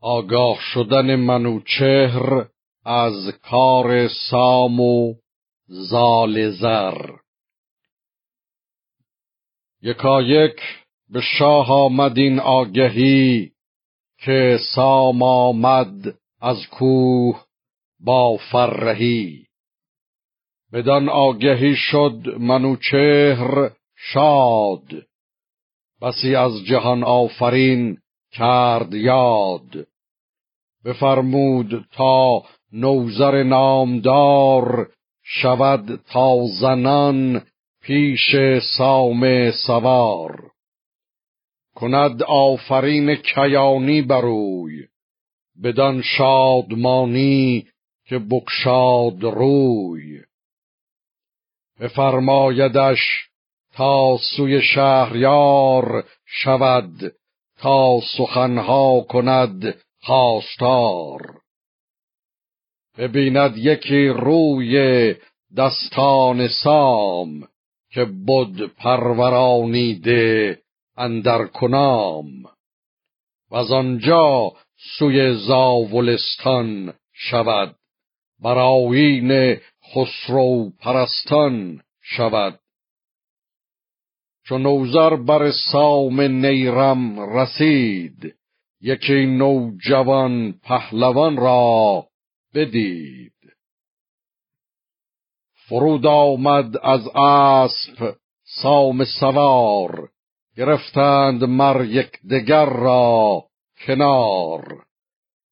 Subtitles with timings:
[0.00, 2.46] آگاه شدن منوچهر
[2.84, 5.14] از کار سام و
[5.68, 7.10] زال زر.
[9.82, 10.60] یکایک
[11.08, 13.50] به شاه آمد این آگهی
[14.18, 17.44] که سام آمد از کوه
[18.00, 19.46] با فرهی.
[20.72, 24.84] بدان آگهی شد منوچهر شاد.
[26.02, 27.98] بسی از جهان آفرین
[28.38, 29.86] کرد یاد.
[30.84, 32.42] بفرمود تا
[32.72, 34.88] نوزر نامدار
[35.22, 37.46] شود تا زنان
[37.82, 38.36] پیش
[38.78, 40.50] سام سوار.
[41.74, 44.86] کند آفرین کیانی بروی
[45.62, 47.66] بدان شادمانی
[48.06, 50.20] که بکشاد روی.
[51.80, 53.28] بفرمایدش
[53.74, 57.12] تا سوی شهریار شود
[57.58, 61.40] تا سخنها کند خواستار.
[62.98, 65.14] ببیند یکی روی
[65.56, 67.48] دستان سام
[67.90, 70.58] که بود پرورانیده
[70.96, 72.26] اندر کنام.
[73.50, 74.52] و از آنجا
[74.98, 77.76] سوی زاولستان شود
[78.42, 79.56] براوین
[79.94, 82.58] خسرو پرستان شود.
[84.48, 88.34] چون نوزر بر سام نیرم رسید.
[88.80, 92.06] یکی نوجوان پهلوان را
[92.54, 93.32] بدید.
[95.68, 98.16] فرود آمد از اسب
[98.62, 100.08] سام سوار.
[100.56, 103.44] گرفتند مر یکدیگر را
[103.86, 104.84] کنار.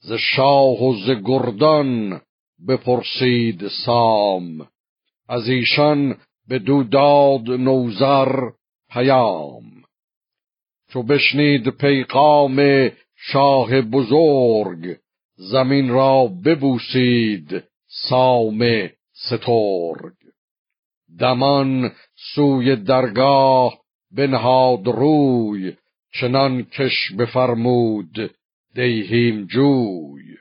[0.00, 2.20] ز شاه و ز گردان
[2.68, 4.68] بپرسید سام.
[5.28, 6.16] از ایشان
[6.48, 8.50] به دو داد نوزر
[8.90, 9.64] پیام.
[10.88, 14.96] چو بشنید پیغام شاه بزرگ
[15.36, 17.64] زمین را ببوسید
[18.08, 20.14] سام سترگ.
[21.18, 21.92] دمان
[22.34, 23.78] سوی درگاه
[24.10, 25.76] بنهاد روی
[26.20, 28.34] چنان کش بفرمود
[28.74, 30.36] دیهیم جوی.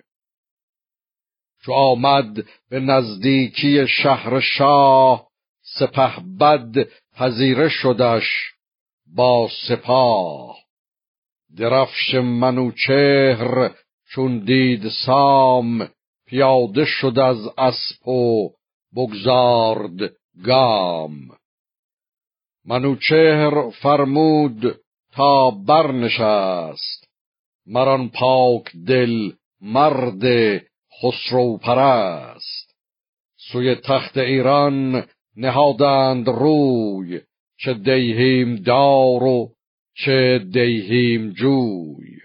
[1.62, 5.29] چو آمد به نزدیکی شهر شاه
[5.78, 8.54] سپه بد پذیره شدش
[9.16, 10.58] با سپاه.
[11.58, 13.72] درفش منوچهر
[14.12, 15.90] چون دید سام
[16.28, 18.50] پیاده شد از اسب و
[18.96, 20.14] بگذارد
[20.46, 21.14] گام.
[22.66, 24.80] منوچهر فرمود
[25.12, 27.08] تا برنشست.
[27.68, 29.32] مران پاک دل
[29.62, 30.24] مرد
[31.02, 32.76] خسرو پرست.
[33.52, 35.08] سوی تخت ایران
[35.38, 37.22] نهادند روی
[37.58, 39.52] چه دیهیم دار و
[39.94, 42.20] چه دیهیم جوی.